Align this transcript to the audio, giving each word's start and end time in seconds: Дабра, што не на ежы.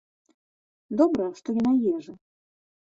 Дабра, 1.03 1.29
што 1.41 1.49
не 1.59 1.63
на 1.69 1.77
ежы. 1.95 2.19